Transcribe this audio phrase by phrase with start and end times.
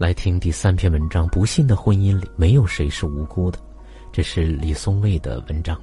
[0.00, 3.58] 来听第三篇文章：不幸的婚姻里没有谁是无辜的。
[4.10, 5.78] 这是李松蔚的文章。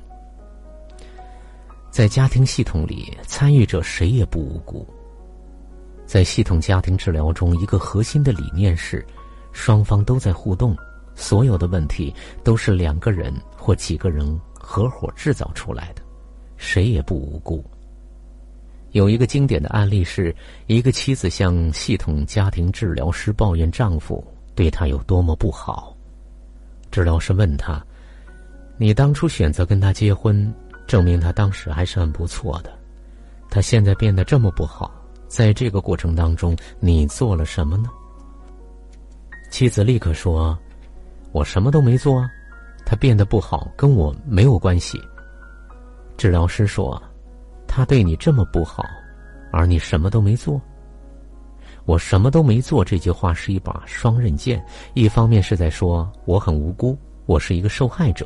[1.91, 4.83] 在家庭系统里，参与者谁也不无辜。
[6.07, 9.05] 在系统家庭治疗中，一个核心的理念是：
[9.51, 10.75] 双方都在互动，
[11.13, 12.11] 所有的问题
[12.43, 16.01] 都是两个人或几个人合伙制造出来的，
[16.55, 17.63] 谁也不无辜。
[18.97, 20.35] 有一个经典的案例是，
[20.65, 24.25] 一个妻子向系统家庭治疗师抱怨丈夫
[24.55, 25.95] 对她有多么不好。
[26.89, 27.79] 治疗师问她
[28.75, 30.51] ：“你当初选择跟他结婚，
[30.87, 32.71] 证明他当时还是很不错的。
[33.51, 34.91] 他现在变得这么不好，
[35.27, 37.91] 在这个过程当中，你做了什么呢？”
[39.51, 40.57] 妻子立刻说
[41.33, 42.27] ：“我什么都没做，
[42.83, 44.99] 他变得不好跟我没有关系。”
[46.17, 46.99] 治疗师说。
[47.77, 48.83] 他对你这么不好，
[49.51, 50.59] 而你什么都没做。
[51.85, 58.25] 我什么都没做这句话是一把双刃剑，一方面是在说我很无辜，我是一个受害者；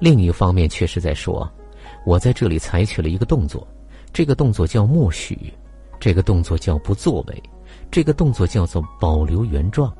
[0.00, 1.46] 另一方面却是在说，
[2.06, 3.68] 我在这里采取了一个动作，
[4.14, 5.52] 这个动作叫默许，
[6.00, 7.42] 这个动作叫不作为，
[7.90, 9.94] 这个动作叫做保留原状。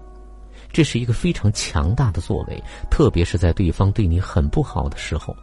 [0.72, 5.36] 这是一个非常强大的作为，特别是在对方对你很不好的时候。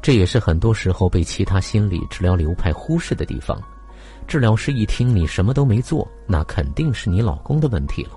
[0.00, 3.60] 这也是很多时候被其他心理治疗流派忽视的地方。
[4.26, 8.10] 治疗师一听你什么都没做，那肯定是你老公的问题了。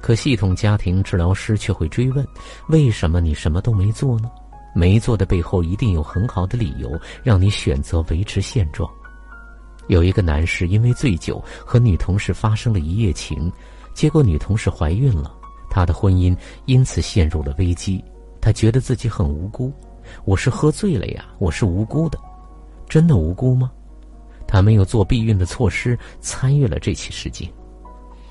[0.00, 2.26] 可系统家庭治疗师却会追问：
[2.68, 4.30] 为什么你什么都没做呢？
[4.74, 6.90] 没做的背后一定有很好的理由，
[7.22, 8.88] 让你选择维持现状。
[9.88, 13.52] 有一个男士因为醉酒和女同事发生了一夜情，
[13.92, 15.34] 结果女同事怀孕了，
[15.68, 18.02] 他的婚姻因此陷入了危机。
[18.40, 19.72] 他觉得自己很无辜。
[20.24, 22.18] 我是喝醉了呀，我是无辜的，
[22.88, 23.70] 真的无辜吗？
[24.46, 27.48] 他没有做避孕的措施，参与了这起事件，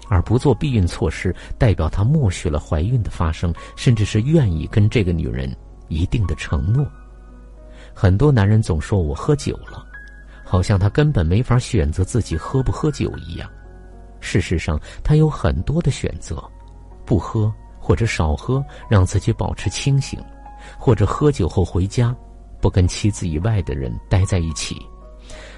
[0.09, 5.55] 而不做避孕措施，代表他默许了怀孕的发生，甚至是愿意跟这个女人
[5.87, 6.85] 一定的承诺。
[7.93, 9.85] 很多男人总说我喝酒了，
[10.43, 13.49] 好像他根本没法选择自己喝不喝酒一样。
[14.19, 16.43] 事实上，他有很多的选择：
[17.05, 20.19] 不喝或者少喝，让自己保持清醒。
[20.77, 22.15] 或者喝酒后回家，
[22.61, 24.75] 不跟妻子以外的人待在一起。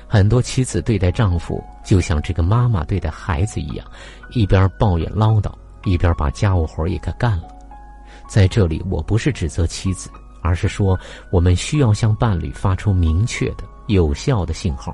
[0.08, 3.86] 很多妻子对待丈夫就像这个妈妈对待孩子一样，
[4.32, 5.52] 一边抱怨唠叨，
[5.86, 7.44] 一边把家务活也给干了。
[8.28, 10.10] 在这里，我不是指责妻子，
[10.42, 11.00] 而是说
[11.32, 14.94] 我们需要向伴侣发出明确的、有效的信号。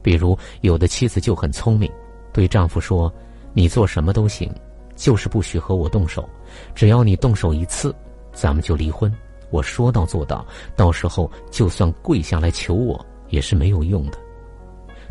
[0.00, 1.90] 比如，有的妻子就很聪明，
[2.32, 3.12] 对丈夫说
[3.52, 4.48] ：“你做什么都行，
[4.94, 6.28] 就是不许和我动手。
[6.72, 7.92] 只要你动手一次，
[8.32, 9.12] 咱们就离婚。”
[9.50, 14.18] 我说到做到，到时候就算跪下来求我也是没有用的。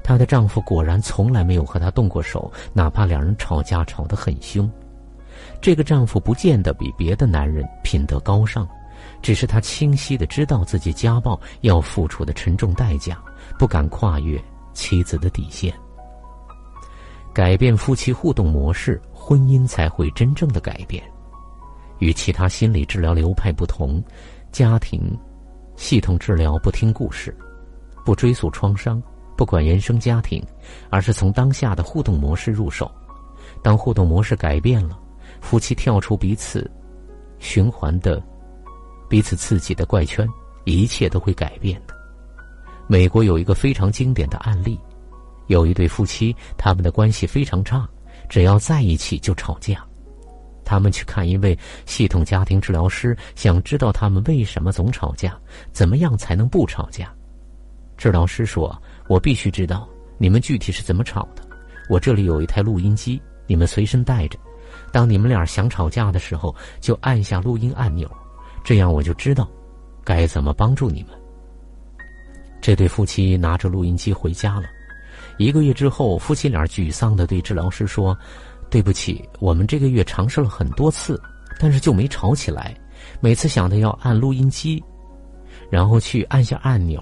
[0.03, 4.69] 她的丈夫果然从来没有和她动过手，哪怕两人吵架吵得很凶。
[5.61, 8.67] 这个丈夫不见得比别的男人品德高尚，
[9.21, 13.21] 只是他清晰的知道自己家暴要付出的沉重代价，
[13.57, 14.41] 不敢跨越
[14.73, 15.73] 妻子的底线。
[17.33, 21.03] 改变夫妻互动模式，婚姻才会真正的改变。
[21.99, 24.03] 与其他心理治疗流派不同，
[24.51, 25.01] 家庭
[25.75, 27.35] 系统治疗不听故事，
[28.03, 29.01] 不追溯创伤，
[29.37, 30.43] 不管原生家庭，
[30.89, 32.89] 而是从当下的互动模式入手。
[33.61, 34.99] 当互动模式改变了，
[35.41, 36.69] 夫妻跳出彼此
[37.39, 38.21] 循环的、
[39.09, 40.27] 彼此刺激的怪圈，
[40.63, 41.93] 一切都会改变的。
[42.87, 44.79] 美国有一个非常经典的案例，
[45.47, 47.87] 有一对夫妻，他们的关系非常差，
[48.29, 49.83] 只要在一起就吵架。
[50.65, 55.37] 他们去看一位系统家庭治疗师，想知道他们为什么总吵架，
[55.71, 57.13] 怎么样才能不吵架？
[57.95, 58.75] 治疗师说
[59.07, 59.87] ：“我必须知道
[60.17, 61.43] 你们具体是怎么吵的。
[61.87, 64.37] 我这里有一台录音机，你们随身带着。
[64.91, 68.09] 当你们俩想吵架的时候，就按下录音按钮，
[68.63, 69.47] 这样我就知道
[70.03, 71.11] 该怎么帮助你们。”
[72.59, 74.63] 这对夫妻拿着录音机回家了。
[75.37, 78.17] 一个月之后，夫妻俩沮丧的对治疗师说。
[78.75, 81.17] 对不起，我们这个月尝试了很多次，
[81.57, 82.75] 但是就没吵起来。
[83.21, 84.83] 每次想着要按录音机，
[85.69, 87.01] 然后去按下按钮，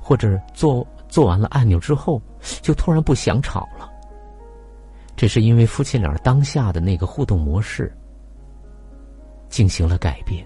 [0.00, 2.20] 或者做做完了按钮之后，
[2.60, 3.88] 就突然不想吵了。
[5.14, 7.96] 这是因为夫妻俩当下的那个互动模式
[9.48, 10.44] 进行了改变。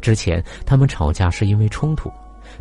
[0.00, 2.10] 之前他们吵架是因为冲突，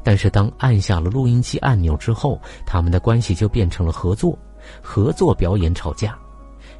[0.03, 4.37] 但是当按下了录音机按钮之后，他们的关系就变成了合作，
[4.81, 6.19] 合作表演吵架。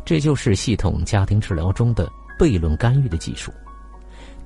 [0.04, 3.52] 这就是系统家庭治疗中的悖论干预的技术。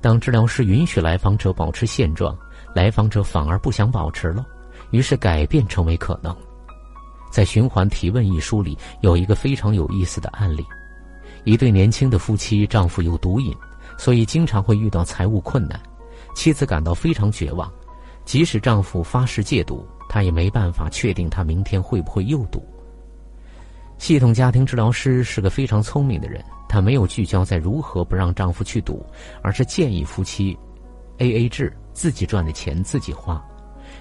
[0.00, 2.36] 当治疗师允许来访者保持现状，
[2.74, 4.46] 来访者反而不想保持了，
[4.90, 6.36] 于是改变成为可能。
[7.30, 10.64] 在《循环提问》一书里，有一个非常有意思的案例：
[11.44, 13.54] 一对年轻的夫妻，丈夫有毒瘾，
[13.98, 15.80] 所以经常会遇到财务困难，
[16.34, 17.70] 妻子感到非常绝望。
[18.24, 22.64] 即使丈夫发誓戒赌，她也没办法确定他明天会不会又赌。
[23.98, 29.04] 系统家庭治疗师是个非常聪明的人，她没有聚焦在如何不让丈夫去赌，
[29.42, 30.56] 而是建议夫妻
[31.18, 33.42] A A 制，自己赚的钱自己花。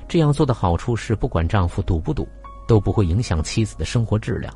[0.08, 2.28] 这样做的好处是，不管丈夫赌不赌，
[2.68, 4.54] 都不会影响妻子的生活质量。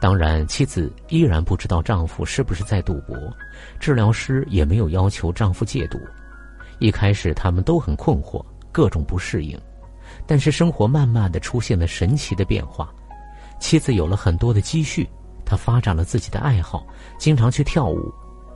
[0.00, 3.16] 当然，妻子依然不知道丈夫是不是在赌博，
[3.80, 5.98] 治疗师也没有要求丈夫戒赌。
[6.78, 9.58] 一开始，他们都很困惑，各种不适应。
[10.26, 12.92] 但是，生活慢慢的出现了神奇的变化。
[13.64, 15.08] 妻子有了很多的积蓄，
[15.42, 18.12] 她发展了自己的爱好，经常去跳舞，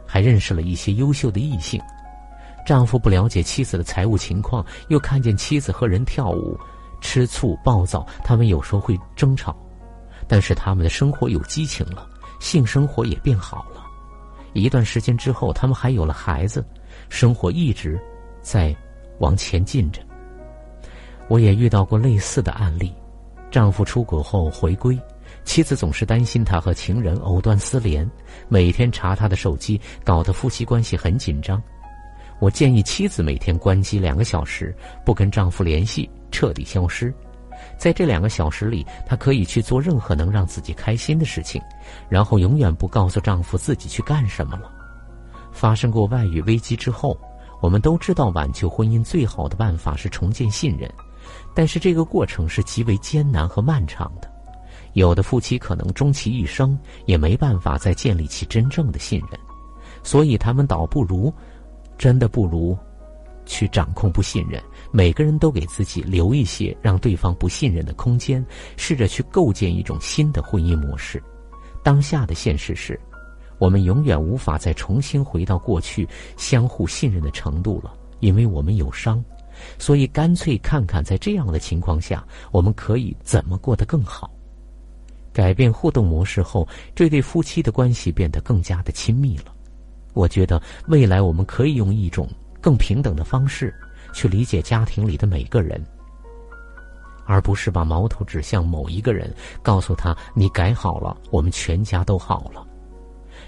[0.07, 1.81] 还认识了一些优秀的异性。
[2.67, 6.61] 丈夫不了解妻子的财务情况，又看见妻子和人跳舞，
[7.01, 9.57] 吃醋暴躁，他们有时候会争吵。
[10.29, 12.07] 但是他们的生活有激情了，
[12.39, 13.83] 性生活也变好了。
[14.53, 16.63] 一段时间之后，他们还有了孩子，
[17.09, 17.99] 生活一直
[18.43, 18.77] 在
[19.21, 20.03] 往前进着。
[21.29, 22.93] 我也遇到过类似的案例：
[23.51, 24.99] 丈夫出国后回归，
[25.45, 28.09] 妻子总是担心他和情人藕断丝连，
[28.49, 31.61] 每天查他的手机，搞得夫妻关系很紧张。
[32.41, 34.75] 我建议妻子每天关机两个小时，
[35.05, 37.13] 不跟丈夫联系，彻底消失。
[37.77, 41.61] 在这两个小时里，她可以去做任何能让自己开心的事情，
[42.09, 44.71] 然后永远不告诉丈夫自己去干什么了。
[45.51, 47.19] 发生过外遇危机之后，
[47.61, 50.89] 我们都知道挽救婚姻最好的办法是重建信任，
[51.55, 54.31] 但是这个过程是极为艰难和漫长的。
[54.95, 59.39] 有的夫妻可能终其一生也没办法再建立起真正的信任，
[60.03, 61.33] 所以他们倒不如，
[61.97, 62.77] 真的不如。
[63.51, 68.45] 去掌控不信任，每个人都给自己留一些让对方不信任的空间，
[68.77, 71.23] 试着去构建一种新的婚姻模式。
[71.83, 73.01] 当下的现实是，
[73.59, 79.25] 我们永远无法再重新回到过去相互信任的程度了，因为我们有伤。
[79.79, 84.31] 所以，干脆看看在这样的情况下，我们可以怎么过得更好。
[85.33, 89.55] 改变互动模式后，这对夫妻的关系变得更加的亲密了。
[90.15, 92.29] 我觉得未来我们可以用一种。
[92.61, 93.73] 更平等的方式，
[94.13, 95.81] 去理解家庭里的每个人，
[97.25, 99.33] 而不是把矛头指向某一个人，
[99.63, 102.67] 告诉他你改好了，我们全家都好了。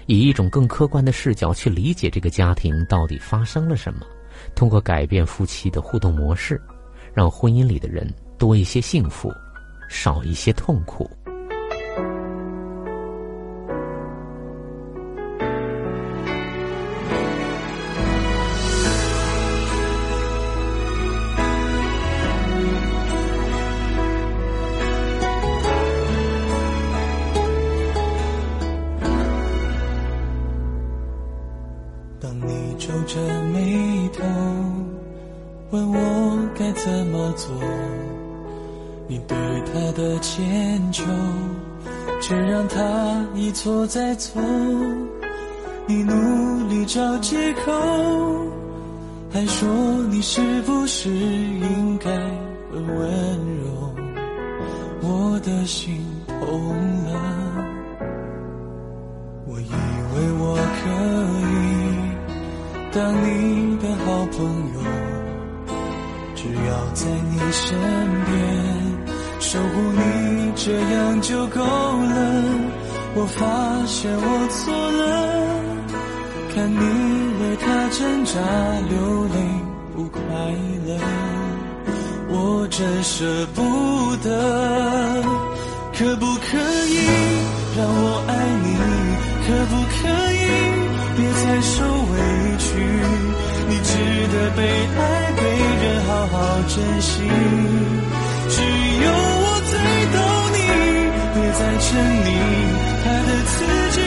[0.05, 3.99] 以一种更客观的视角去理解这个家庭到底发生了什么，
[4.55, 6.61] 通过改变夫妻的互动模式，
[7.13, 9.31] 让婚姻里的人多一些幸福，
[9.89, 11.09] 少一些痛苦。
[37.41, 37.49] 做。
[39.07, 39.35] 你对
[39.65, 41.03] 他的迁就，
[42.21, 42.79] 却让他
[43.33, 44.39] 一错再错，
[45.87, 47.71] 你努力找借口，
[49.33, 49.67] 还说
[50.09, 52.09] 你是不是应该
[52.71, 53.09] 很温
[53.63, 53.65] 柔？
[55.01, 55.97] 我的心
[56.27, 56.37] 痛
[57.05, 57.11] 了，
[59.47, 59.73] 我以
[60.13, 60.79] 为我可
[61.49, 61.49] 以
[62.93, 63.25] 当你
[63.77, 64.05] 的好
[64.37, 64.39] 朋
[64.70, 64.70] 友，
[66.41, 67.77] 只要在你身
[68.25, 68.33] 边
[69.39, 72.17] 守护你，这样就够了。
[73.13, 75.01] 我发现我错了，
[76.55, 76.81] 看你
[77.39, 78.33] 为他挣扎
[78.89, 79.37] 流泪
[79.95, 80.19] 不快
[80.87, 80.89] 乐，
[82.29, 83.61] 我真舍不
[84.23, 84.27] 得。
[85.93, 86.57] 可不可
[86.87, 87.05] 以
[87.77, 88.29] 让我爱
[88.63, 88.67] 你？
[89.45, 90.41] 可不可以
[91.17, 92.17] 别再受委
[92.57, 92.65] 屈？
[93.71, 93.93] 你值
[94.33, 94.61] 得被
[94.99, 95.41] 爱，被
[95.81, 96.35] 人好好
[96.67, 97.23] 珍惜。
[98.49, 98.55] 只
[99.05, 99.73] 有我最
[100.11, 100.19] 懂
[100.51, 100.59] 你，
[101.33, 101.87] 别再沉
[102.27, 102.29] 溺。
[103.01, 103.53] 他的刺
[103.95, 103.97] 激，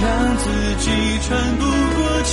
[0.00, 0.06] 让
[0.38, 0.46] 自
[0.78, 0.86] 己
[1.26, 1.62] 喘不
[1.96, 2.30] 过气。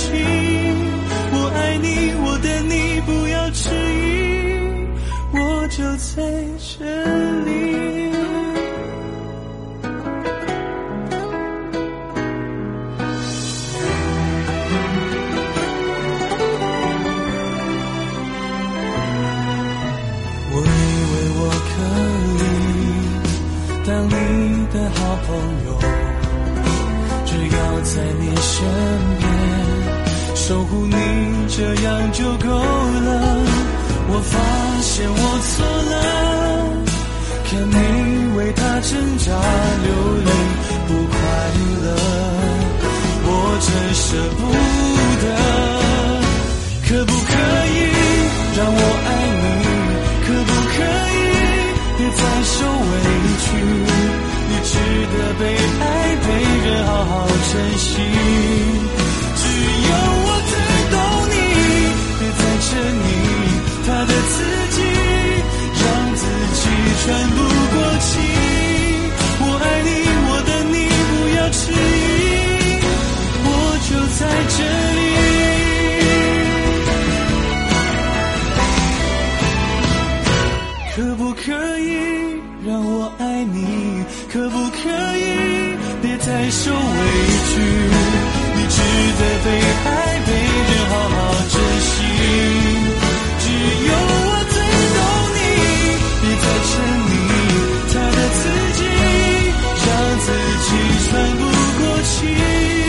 [1.32, 1.84] 我爱你，
[2.22, 4.54] 我等你，不要迟疑，
[5.32, 5.36] 我
[5.66, 6.14] 就在
[6.78, 6.78] 这
[7.44, 7.50] 里。
[25.26, 25.68] 朋友，
[27.26, 27.56] 只要。
[27.86, 28.66] 在你身
[29.20, 29.24] 边
[30.34, 30.96] 守护你，
[31.48, 33.08] 这样就够了。
[34.08, 34.34] 我发
[34.82, 35.14] 现我
[35.46, 35.54] 错
[35.92, 35.94] 了，
[37.44, 37.74] 看你
[38.36, 39.30] 为他挣扎
[57.08, 58.65] 好珍惜。
[81.66, 81.90] 可以
[82.64, 84.78] 让我爱你可不可
[85.18, 85.20] 以
[86.00, 86.78] 别再受委
[87.50, 87.58] 屈？
[88.54, 88.78] 你值
[89.18, 89.46] 得被
[89.84, 89.88] 爱
[90.26, 90.30] 被
[90.70, 91.18] 人好好
[91.50, 91.54] 珍
[91.88, 91.94] 惜。
[93.42, 93.44] 只
[93.88, 94.56] 有我最
[94.96, 94.98] 懂
[95.34, 95.38] 你
[96.22, 96.72] 别再沉
[97.08, 97.12] 迷
[97.90, 98.40] 他的刺
[98.78, 98.80] 激
[99.86, 99.88] 让
[100.24, 100.26] 自
[100.62, 100.68] 己
[101.04, 101.42] 喘不
[101.78, 102.85] 过气。